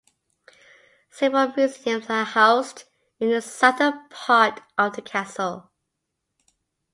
[1.11, 2.85] Several museums are housed
[3.19, 5.69] in the southern part of the castle.